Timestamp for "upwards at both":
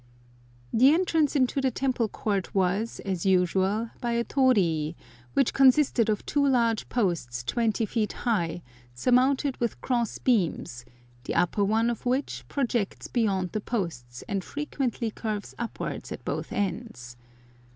15.59-16.51